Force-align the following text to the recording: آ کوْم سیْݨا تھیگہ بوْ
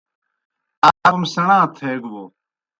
آ 0.87 0.89
کوْم 1.05 1.21
سیْݨا 1.31 1.59
تھیگہ 1.75 2.09
بوْ 2.11 2.21